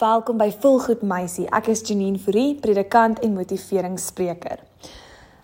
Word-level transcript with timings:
Welkom 0.00 0.38
by 0.40 0.48
Volgoed 0.48 1.02
Meisie. 1.04 1.44
Ek 1.52 1.66
is 1.68 1.82
Janine 1.84 2.16
Fourie, 2.16 2.54
predikant 2.56 3.18
en 3.20 3.34
motiveringsspreker. 3.36 4.62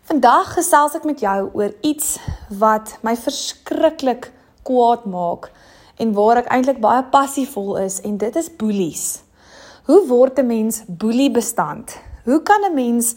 Vandag 0.09 0.55
gesels 0.57 0.95
ek 0.97 1.05
met 1.05 1.21
jou 1.21 1.51
oor 1.59 1.75
iets 1.85 2.14
wat 2.62 2.95
my 3.04 3.12
verskriklik 3.21 4.30
kwaad 4.64 5.04
maak 5.12 5.50
en 6.00 6.14
waar 6.16 6.40
ek 6.40 6.48
eintlik 6.56 6.80
baie 6.80 7.03
passievol 7.12 7.74
is 7.82 7.98
en 8.08 8.16
dit 8.22 8.38
is 8.40 8.48
boelies. 8.62 9.04
Hoe 9.91 10.00
word 10.09 10.41
'n 10.41 10.48
mens 10.48 10.80
boelie 10.88 11.29
bestand? 11.30 11.93
Hoe 12.25 12.41
kan 12.41 12.64
'n 12.64 12.75
mens 12.75 13.12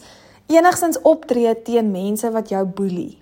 enigstens 0.46 1.00
optree 1.00 1.56
teen 1.62 1.90
mense 1.90 2.30
wat 2.30 2.52
jou 2.52 2.64
boelie? 2.66 3.16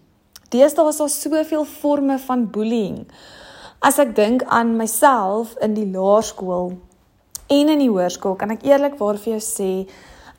Deesdae 0.51 0.89
is 0.89 0.99
daar 0.99 1.09
soveel 1.09 1.65
forme 1.65 2.19
van 2.19 2.51
bullying. 2.51 3.07
As 3.79 3.99
ek 3.99 4.17
dink 4.17 4.43
aan 4.43 4.77
myself 4.77 5.55
in 5.61 5.75
die 5.75 5.87
laerskool 5.87 6.88
en 7.49 7.69
in 7.69 7.81
die 7.81 7.91
hoërskool 7.91 8.37
kan 8.37 8.53
ek 8.55 8.67
eerlikwaar 8.69 9.19
vir 9.21 9.37
jou 9.37 9.43
sê 9.45 9.71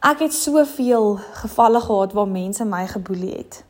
ek 0.05 0.22
het 0.26 0.34
soveel 0.34 1.18
gevalle 1.41 1.82
gehad 1.82 2.13
waar 2.16 2.30
mense 2.30 2.66
my 2.66 2.85
geboelie 2.88 3.34
het. 3.35 3.63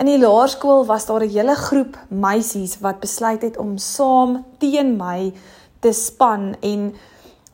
In 0.00 0.08
die 0.08 0.18
laerskool 0.18 0.86
was 0.88 1.06
daar 1.06 1.24
'n 1.24 1.28
hele 1.28 1.54
groep 1.54 1.98
meisies 2.08 2.78
wat 2.80 3.00
besluit 3.00 3.42
het 3.42 3.56
om 3.56 3.76
saam 3.76 4.44
teen 4.58 4.96
my 4.96 5.32
te 5.80 5.92
span 5.92 6.56
en 6.60 6.94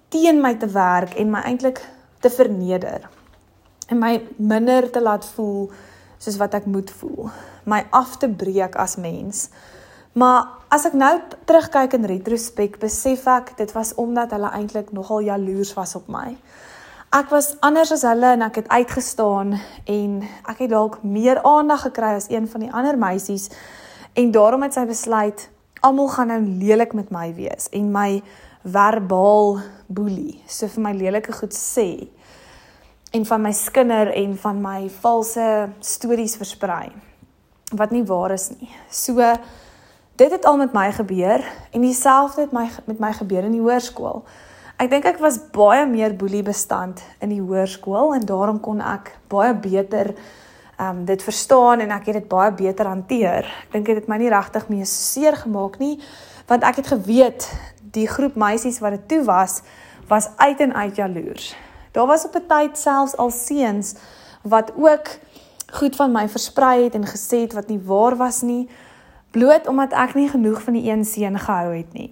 teen 0.08 0.40
my 0.40 0.54
te 0.54 0.66
werk 0.66 1.14
en 1.14 1.30
my 1.30 1.40
eintlik 1.40 1.80
te 2.20 2.30
verneder. 2.30 3.08
En 3.88 3.98
my 3.98 4.22
minder 4.36 4.90
te 4.90 5.02
laat 5.02 5.24
voel 5.24 5.70
soos 6.18 6.36
wat 6.36 6.54
ek 6.54 6.66
moet 6.66 6.90
voel. 6.90 7.30
My 7.64 7.86
af 7.90 8.16
te 8.16 8.28
breek 8.28 8.76
as 8.76 8.96
mens. 8.96 9.48
Maar 10.16 10.46
as 10.72 10.86
ek 10.88 10.94
nou 10.96 11.12
terugkyk 11.44 11.92
in 11.98 12.06
retrospek, 12.08 12.78
besef 12.80 13.26
ek 13.28 13.52
dit 13.58 13.72
was 13.76 13.92
omdat 14.00 14.32
hulle 14.32 14.48
eintlik 14.56 14.88
nogal 14.96 15.26
jaloers 15.26 15.74
was 15.76 15.92
op 15.98 16.06
my. 16.08 16.30
Ek 17.16 17.28
was 17.30 17.52
anders 17.64 17.92
as 17.92 18.04
hulle 18.08 18.30
en 18.32 18.44
ek 18.46 18.62
het 18.62 18.70
uitgestaan 18.72 19.54
en 19.84 20.14
ek 20.48 20.62
het 20.64 20.72
dalk 20.72 21.02
meer 21.04 21.42
aandag 21.44 21.84
gekry 21.90 22.14
as 22.16 22.30
een 22.32 22.48
van 22.48 22.64
die 22.64 22.72
ander 22.72 22.96
meisies 22.98 23.50
en 24.16 24.32
daarom 24.32 24.64
het 24.64 24.74
sy 24.76 24.86
besluit 24.88 25.46
almal 25.84 26.08
gaan 26.14 26.32
nou 26.32 26.40
lelik 26.64 26.96
met 26.96 27.12
my 27.14 27.28
wees 27.36 27.68
en 27.76 27.92
my 27.92 28.22
verbaal 28.64 29.60
boelie, 29.86 30.40
so 30.48 30.66
vir 30.72 30.82
my 30.88 30.94
lelike 30.96 31.36
goed 31.36 31.54
sê 31.54 32.08
en 33.14 33.28
van 33.28 33.44
my 33.44 33.52
skinder 33.54 34.10
en 34.16 34.32
van 34.40 34.64
my 34.64 34.80
valse 35.04 35.46
stories 35.84 36.40
versprei 36.40 36.88
wat 37.76 37.92
nie 37.92 38.04
waar 38.06 38.32
is 38.32 38.48
nie. 38.56 38.72
So 38.90 39.20
dit 40.16 40.30
het 40.30 40.44
al 40.44 40.56
met 40.56 40.72
my 40.72 40.92
gebeur 40.92 41.44
en 41.70 41.80
dieselfde 41.80 42.40
het 42.40 42.52
my 42.52 42.68
met 42.84 42.98
my 42.98 43.12
gebeur 43.12 43.44
in 43.44 43.52
die 43.52 43.60
hoërskool. 43.60 44.24
Ek 44.76 44.90
dink 44.90 45.04
ek 45.08 45.20
was 45.20 45.38
baie 45.52 45.86
meer 45.88 46.16
boelie 46.16 46.42
bestand 46.44 47.02
in 47.24 47.32
die 47.32 47.40
hoërskool 47.40 48.14
en 48.16 48.26
daarom 48.28 48.60
kon 48.60 48.80
ek 48.80 49.14
baie 49.32 49.54
beter 49.54 50.14
ehm 50.76 50.88
um, 50.88 51.04
dit 51.08 51.22
verstaan 51.24 51.80
en 51.80 51.90
ek 51.90 52.10
het 52.10 52.18
dit 52.20 52.28
baie 52.28 52.52
beter 52.52 52.86
hanteer. 52.86 53.46
Ek 53.66 53.72
dink 53.72 53.86
dit 53.86 53.96
het 53.96 54.08
my 54.08 54.18
nie 54.20 54.32
regtig 54.32 54.68
meer 54.68 54.88
seer 54.88 55.36
gemaak 55.36 55.78
nie 55.80 55.96
want 56.46 56.64
ek 56.64 56.82
het 56.82 56.92
geweet 56.92 57.48
die 57.96 58.06
groep 58.08 58.36
meisies 58.36 58.80
wat 58.84 58.98
dit 58.98 59.08
toe 59.08 59.22
was 59.24 59.62
was 60.08 60.28
uit 60.36 60.60
en 60.60 60.74
uit 60.74 60.96
jaloers. 60.96 61.54
Daar 61.92 62.06
was 62.06 62.24
op 62.24 62.36
'n 62.36 62.46
tyd 62.48 62.78
selfs 62.78 63.16
al 63.16 63.30
seuns 63.30 63.94
wat 64.42 64.72
ook 64.76 65.08
goed 65.72 65.96
van 65.96 66.12
my 66.12 66.28
versprei 66.28 66.84
het 66.84 66.94
en 66.94 67.06
gesê 67.06 67.40
het 67.40 67.52
wat 67.52 67.68
nie 67.68 67.80
waar 67.80 68.16
was 68.16 68.42
nie 68.42 68.68
bloot 69.36 69.68
omdat 69.68 69.92
ek 69.92 70.14
nie 70.16 70.28
genoeg 70.32 70.62
van 70.64 70.78
die 70.78 70.86
een 70.88 71.04
seun 71.04 71.36
gehou 71.38 71.74
het 71.74 71.92
nie. 71.92 72.08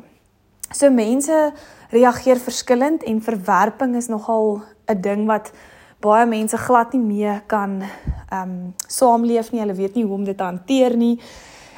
So 0.75 0.91
mense 0.92 1.53
reageer 1.94 2.41
verskillend 2.42 3.05
en 3.08 3.22
verwerping 3.25 3.97
is 3.97 4.11
nogal 4.12 4.61
'n 4.89 5.00
ding 5.00 5.27
wat 5.27 5.53
baie 6.00 6.27
mense 6.27 6.56
glad 6.56 6.92
nie 6.92 7.00
mee 7.00 7.41
kan 7.47 7.81
ehm 7.81 8.42
um, 8.42 8.75
saamleef 8.89 9.53
nie. 9.53 9.61
Hulle 9.61 9.75
weet 9.75 9.94
nie 9.94 10.05
hoe 10.05 10.14
om 10.14 10.25
dit 10.25 10.36
te 10.36 10.44
hanteer 10.44 10.97
nie. 10.97 11.21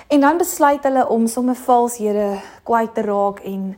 En 0.09 0.21
dan 0.21 0.39
besluit 0.39 0.83
hulle 0.83 1.09
om 1.09 1.27
sommer 1.27 1.55
valshede 1.55 2.39
kwyt 2.63 2.95
te 2.95 3.03
raak 3.03 3.41
en 3.45 3.77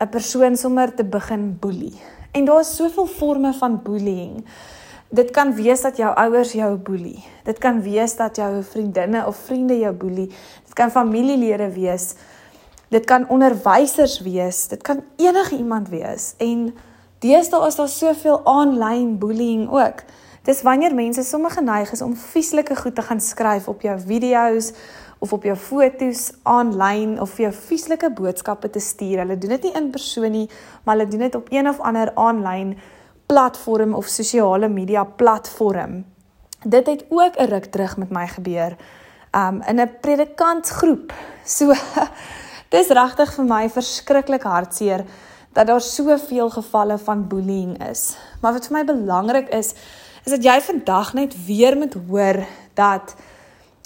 'n 0.00 0.08
persoon 0.08 0.56
sommer 0.56 0.94
te 0.94 1.04
begin 1.04 1.56
boelie. 1.60 2.00
En 2.32 2.44
daar 2.44 2.60
is 2.60 2.76
soveel 2.76 3.06
forme 3.06 3.52
van 3.52 3.80
bullying. 3.82 4.44
Dit 5.10 5.30
kan 5.34 5.54
wees 5.54 5.80
dat 5.82 5.96
jou 5.98 6.08
ouers 6.14 6.52
jou 6.54 6.76
boelie. 6.76 7.24
Dit 7.42 7.58
kan 7.58 7.80
wees 7.82 8.12
dat 8.16 8.36
jou 8.36 8.62
vriendinne 8.62 9.24
of 9.26 9.36
vriende 9.36 9.78
jou 9.78 9.90
boelie. 9.92 10.28
Dit 10.64 10.74
kan 10.78 10.90
familielede 10.90 11.72
wees. 11.74 12.14
Dit 12.88 13.04
kan 13.10 13.26
onderwysers 13.28 14.20
wees. 14.22 14.68
Dit 14.68 14.82
kan 14.82 15.02
enige 15.16 15.56
iemand 15.56 15.88
wees. 15.88 16.34
En 16.38 16.70
deesdae 17.18 17.66
is 17.66 17.74
daar 17.74 17.88
soveel 17.88 18.38
aanlyn 18.46 19.18
bullying 19.18 19.66
ook. 19.70 20.04
Dis 20.46 20.62
wanneer 20.62 20.94
mense 20.94 21.22
sommer 21.22 21.50
geneig 21.50 21.90
is 21.92 22.02
om 22.02 22.14
vieslike 22.16 22.76
goed 22.76 22.94
te 22.94 23.02
gaan 23.02 23.20
skryf 23.20 23.68
op 23.68 23.82
jou 23.82 23.98
video's 24.06 24.72
of 25.18 25.32
op 25.32 25.42
jou 25.42 25.56
foto's 25.56 26.30
aanlyn 26.42 27.18
of 27.20 27.34
vir 27.34 27.48
jou 27.48 27.52
vieslike 27.66 28.12
boodskappe 28.14 28.70
te 28.70 28.80
stuur. 28.80 29.18
Hulle 29.24 29.38
doen 29.38 29.58
dit 29.58 29.68
nie 29.68 29.74
in 29.74 29.90
persoon 29.90 30.30
nie, 30.30 30.46
maar 30.84 30.96
hulle 30.96 31.10
doen 31.10 31.26
dit 31.26 31.34
op 31.34 31.50
een 31.50 31.68
of 31.68 31.80
ander 31.80 32.14
aanlyn 32.14 32.78
platform 33.30 33.94
of 33.94 34.06
sosiale 34.06 34.68
media 34.68 35.04
platform. 35.04 36.04
Dit 36.62 36.86
het 36.86 37.04
ook 37.08 37.34
'n 37.36 37.44
ruk 37.44 37.64
terug 37.64 37.96
met 37.96 38.10
my 38.10 38.26
gebeur. 38.26 38.76
Um 39.30 39.62
in 39.62 39.80
'n 39.80 39.90
predikantsgroep. 40.00 41.12
So 41.56 41.72
dis 42.68 42.88
regtig 42.88 43.34
vir 43.34 43.44
my 43.44 43.70
verskriklik 43.70 44.42
hartseer 44.42 45.04
dat 45.52 45.66
daar 45.66 45.80
soveel 45.80 46.50
gevalle 46.50 46.98
van 46.98 47.28
bullying 47.28 47.88
is. 47.88 48.16
Maar 48.40 48.52
wat 48.52 48.66
vir 48.66 48.76
my 48.76 48.84
belangrik 48.84 49.48
is, 49.48 49.74
is 50.24 50.32
dat 50.32 50.44
jy 50.44 50.60
vandag 50.60 51.12
net 51.12 51.44
weer 51.46 51.76
moet 51.76 51.96
hoor 52.08 52.46
dat 52.74 53.14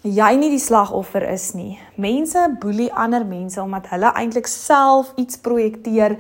jy 0.02 0.34
nie 0.36 0.50
die 0.50 0.58
slagoffer 0.58 1.22
is 1.22 1.52
nie. 1.52 1.78
Mense 1.96 2.56
boelie 2.60 2.92
ander 2.92 3.26
mense 3.26 3.62
omdat 3.62 3.86
hulle 3.88 4.12
eintlik 4.12 4.46
self 4.46 5.12
iets 5.16 5.36
projekteer 5.36 6.16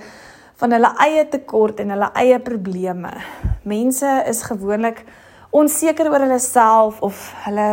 van 0.60 0.72
hulle 0.72 0.90
eie 1.02 1.28
tekort 1.28 1.80
en 1.82 1.90
hulle 1.94 2.10
eie 2.20 2.38
probleme. 2.40 3.10
Mense 3.62 4.10
is 4.30 4.42
gewoonlik 4.46 5.04
onseker 5.54 6.10
oor 6.10 6.26
hulle 6.26 6.38
self 6.42 7.00
of 7.02 7.32
hulle 7.46 7.68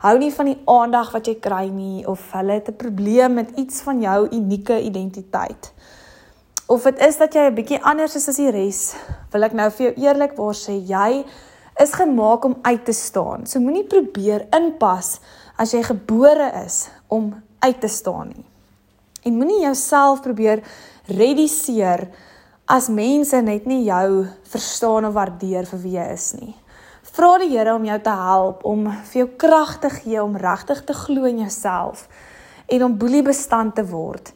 hou 0.00 0.14
nie 0.18 0.30
van 0.32 0.48
die 0.48 0.58
aandag 0.70 1.10
wat 1.14 1.28
jy 1.28 1.36
kry 1.42 1.66
nie 1.72 2.06
of 2.08 2.22
hulle 2.32 2.56
het 2.58 2.68
'n 2.68 2.76
probleem 2.76 3.34
met 3.34 3.50
iets 3.56 3.82
van 3.82 4.00
jou 4.00 4.28
unieke 4.30 4.80
identiteit. 4.80 5.72
Of 6.66 6.82
dit 6.82 6.98
is 6.98 7.16
dat 7.18 7.34
jy 7.34 7.50
'n 7.50 7.54
bietjie 7.54 7.82
anders 7.82 8.16
is 8.16 8.28
as 8.28 8.36
die 8.36 8.50
res, 8.50 8.94
wil 9.32 9.42
ek 9.42 9.52
nou 9.52 9.70
vir 9.70 9.86
jou 9.86 9.94
eerlikwaar 10.06 10.54
sê, 10.54 10.78
jy 10.86 11.24
is 11.80 11.92
gemaak 11.92 12.44
om 12.44 12.58
uit 12.62 12.84
te 12.84 12.92
staan. 12.92 13.46
So 13.46 13.60
moenie 13.60 13.84
probeer 13.84 14.46
inpas 14.56 15.20
as 15.56 15.72
jy 15.72 15.82
gebore 15.82 16.52
is 16.64 16.88
om 17.08 17.34
uit 17.58 17.80
te 17.80 17.88
staan 17.88 18.28
nie. 18.28 18.49
En 19.22 19.36
moenie 19.36 19.60
jouself 19.60 20.22
probeer 20.22 20.62
reduseer 21.06 22.08
as 22.70 22.88
mense 22.88 23.36
net 23.42 23.66
nie 23.66 23.84
jou 23.84 24.26
verstaan 24.48 25.04
of 25.08 25.14
waardeer 25.14 25.66
vir 25.66 25.80
wie 25.82 25.96
jy 25.98 26.08
is 26.14 26.32
nie. 26.38 26.54
Vra 27.10 27.38
die 27.42 27.50
Here 27.50 27.74
om 27.74 27.84
jou 27.84 27.98
te 28.00 28.16
help 28.16 28.64
om 28.64 28.84
vir 28.90 29.24
jou 29.24 29.28
krag 29.36 29.78
te 29.82 29.90
gee 29.90 30.22
om 30.22 30.36
regtig 30.38 30.84
te 30.86 30.94
glo 30.94 31.26
in 31.26 31.42
jouself 31.42 32.06
en 32.70 32.84
om 32.86 32.98
boelie 32.98 33.24
bestand 33.26 33.74
te 33.74 33.84
word 33.90 34.32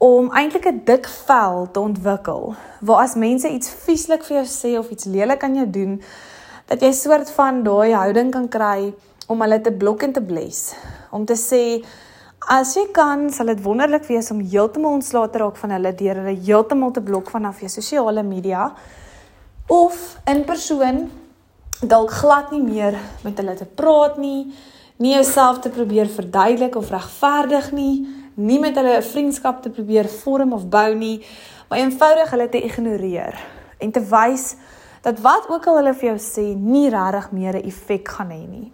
om 0.00 0.30
eintlik 0.32 0.66
'n 0.66 0.82
dik 0.84 1.06
vel 1.06 1.66
te 1.72 1.80
ontwikkel 1.80 2.54
waar 2.80 3.02
as 3.04 3.14
mense 3.14 3.48
iets 3.48 3.68
vieslik 3.84 4.22
vir 4.24 4.36
jou 4.36 4.46
sê 4.48 4.78
of 4.78 4.90
iets 4.90 5.04
lelik 5.04 5.42
aan 5.44 5.54
jou 5.54 5.70
doen 5.70 6.02
dat 6.66 6.80
jy 6.80 6.92
soort 6.92 7.30
van 7.30 7.62
daai 7.62 7.92
houding 7.92 8.30
kan 8.32 8.48
kry 8.48 8.94
om 9.28 9.40
hulle 9.40 9.60
te 9.60 9.72
blok 9.72 10.02
en 10.02 10.12
te 10.12 10.22
bless 10.22 10.74
om 11.10 11.24
te 11.24 11.36
sê 11.36 11.84
As 12.48 12.72
jy 12.72 12.86
kan, 12.88 13.26
sal 13.28 13.50
dit 13.52 13.58
wonderlik 13.60 14.06
wees 14.08 14.30
om 14.32 14.38
heeltemal 14.40 14.94
ontslae 14.96 15.28
te 15.28 15.42
raak 15.42 15.58
van 15.60 15.74
hulle 15.74 15.90
deur 15.92 16.22
hulle 16.22 16.38
heeltemal 16.40 16.94
te 16.96 17.02
blok 17.04 17.28
vanaf 17.28 17.60
jou 17.60 17.68
sosiale 17.68 18.22
media 18.24 18.70
of 19.68 20.16
in 20.24 20.40
persoon 20.48 21.02
dalk 21.84 22.14
glad 22.16 22.48
nie 22.54 22.62
meer 22.62 22.96
met 23.26 23.36
hulle 23.36 23.58
te 23.60 23.68
praat 23.68 24.16
nie, 24.16 24.48
nie 24.96 25.12
jouself 25.18 25.60
te 25.60 25.68
probeer 25.68 26.08
verduidelik 26.08 26.80
of 26.80 26.88
regverdig 26.90 27.70
nie, 27.76 28.08
nie 28.40 28.58
met 28.58 28.74
hulle 28.76 28.96
'n 28.96 29.10
vriendskap 29.12 29.62
te 29.62 29.70
probeer 29.70 30.08
vorm 30.08 30.52
of 30.52 30.64
bou 30.64 30.94
nie, 30.94 31.20
maar 31.68 31.78
eenvoudig 31.78 32.30
hulle 32.30 32.48
te 32.48 32.64
ignoreer 32.64 33.36
en 33.78 33.92
te 33.92 34.00
wys 34.00 34.56
dat 35.02 35.20
wat 35.20 35.48
ook 35.48 35.66
al 35.66 35.76
hulle 35.76 35.94
vir 35.94 36.08
jou 36.08 36.18
sê 36.18 36.56
nie 36.56 36.88
regtig 36.88 37.32
meer 37.32 37.54
'n 37.56 37.66
effek 37.66 38.08
gaan 38.08 38.30
hê 38.30 38.48
nie. 38.48 38.72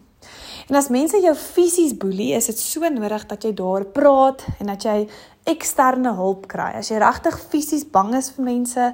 En 0.67 0.75
as 0.75 0.89
mense 0.91 1.19
jou 1.23 1.35
fisies 1.39 1.93
boelie, 1.95 2.33
is 2.35 2.49
dit 2.51 2.59
so 2.59 2.89
nodig 2.91 3.23
dat 3.31 3.45
jy 3.47 3.53
daar 3.55 3.85
praat 3.95 4.43
en 4.59 4.73
dat 4.73 4.83
jy 4.83 4.97
eksterne 5.47 6.17
hulp 6.19 6.49
kry. 6.51 6.73
As 6.81 6.91
jy 6.91 6.99
regtig 6.99 7.37
fisies 7.53 7.85
bang 7.87 8.17
is 8.19 8.33
vir 8.35 8.49
mense 8.49 8.87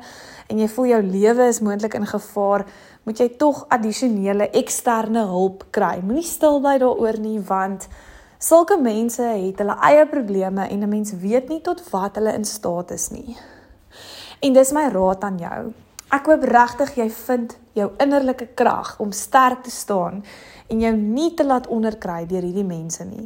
en 0.53 0.61
jy 0.61 0.67
voel 0.69 0.91
jou 0.91 0.99
lewe 1.07 1.47
is 1.49 1.63
moontlik 1.65 1.97
in 1.97 2.05
gevaar, 2.11 2.67
moet 3.09 3.23
jy 3.25 3.31
tog 3.41 3.65
addisionele 3.73 4.51
eksterne 4.61 5.25
hulp 5.31 5.65
kry. 5.73 5.95
Moenie 6.05 6.29
stil 6.29 6.61
bly 6.61 6.77
daaroor 6.83 7.19
nie 7.25 7.39
want 7.49 7.89
sulke 8.37 8.77
mense 8.77 9.25
het 9.25 9.63
hulle 9.63 9.79
eie 9.89 10.05
probleme 10.11 10.69
en 10.69 10.85
'n 10.85 10.93
mens 10.93 11.15
weet 11.25 11.49
nie 11.49 11.63
tot 11.63 11.81
wat 11.91 12.21
hulle 12.21 12.35
in 12.37 12.45
staat 12.45 12.91
is 12.91 13.09
nie. 13.11 13.37
En 14.43 14.53
dis 14.53 14.73
my 14.73 14.89
raad 14.93 15.25
aan 15.25 15.39
jou. 15.39 15.73
Ek 16.13 16.27
hoop 16.29 16.43
regtig 16.45 16.97
jy 16.99 17.07
vind 17.09 17.55
jou 17.79 17.87
innerlike 18.03 18.51
krag 18.59 18.99
om 19.01 19.15
sterk 19.17 19.63
te 19.65 19.73
staan 19.73 20.21
en 20.69 20.83
jou 20.85 20.93
nie 20.97 21.31
te 21.37 21.47
laat 21.47 21.71
onderkry 21.73 22.27
deur 22.29 22.45
hierdie 22.45 22.67
mense 22.69 23.05
nie. 23.09 23.25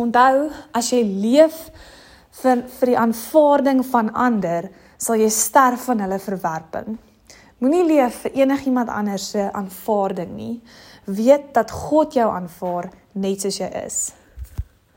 Onthou, 0.00 0.48
as 0.74 0.90
jy 0.90 1.04
leef 1.06 1.68
vir 2.40 2.64
vir 2.78 2.92
die 2.92 2.98
aanvaarding 2.98 3.84
van 3.92 4.10
ander, 4.14 4.70
sal 4.98 5.22
jy 5.22 5.30
sterf 5.30 5.86
van 5.86 6.02
hulle 6.02 6.18
verwerping. 6.22 6.98
Moenie 7.60 7.84
leef 7.84 8.22
vir 8.24 8.38
enigiemand 8.42 8.90
anders 8.90 9.30
se 9.34 9.46
aanvaarding 9.52 10.30
nie. 10.34 10.54
Weet 11.06 11.52
dat 11.54 11.70
God 11.70 12.16
jou 12.16 12.26
aanvaar 12.26 12.90
net 13.12 13.44
soos 13.44 13.60
jy 13.60 13.68
is. 13.84 14.00